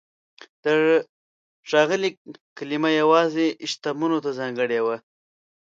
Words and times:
د 0.63 0.65
"ښاغلی" 1.69 2.11
کلمه 2.57 2.89
یوازې 3.01 3.45
شتمنو 3.71 4.17
ته 4.25 4.31
ځانګړې 4.39 4.79
وه. 4.85 4.97